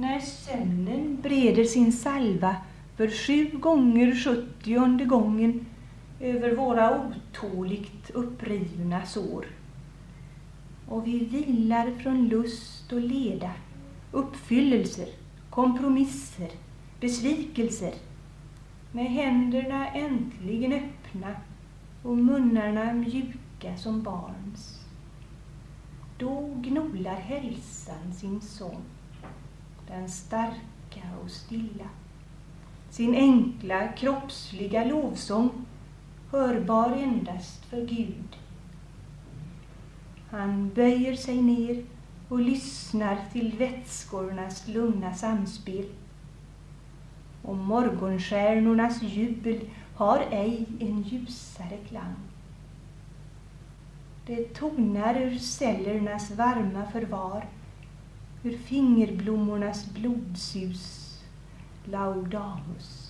[0.00, 2.56] När sömnen breder sin salva
[2.96, 5.66] för sju gånger sjuttionde gången
[6.20, 9.46] över våra otåligt upprivna sår.
[10.88, 13.50] Och vi vilar från lust och leda,
[14.12, 15.08] uppfyllelser,
[15.50, 16.50] kompromisser,
[17.00, 17.94] besvikelser
[18.92, 21.36] med händerna äntligen öppna
[22.02, 24.80] och munnarna mjuka som barns.
[26.18, 28.82] Då gnolar hälsan sin sång,
[29.88, 31.88] den starka och stilla.
[32.90, 35.50] Sin enkla kroppsliga lovsång,
[36.30, 38.36] hörbar endast för Gud.
[40.30, 41.84] Han böjer sig ner
[42.28, 45.86] och lyssnar till vätskornas lugna samspel.
[47.42, 49.60] Och morgonstjärnornas jubel
[49.94, 52.14] har ej en ljusare klang.
[54.26, 57.44] Det tonar ur cellernas varma förvar,
[58.44, 61.18] ur fingerblommornas blodsus,
[61.90, 63.07] laudamus.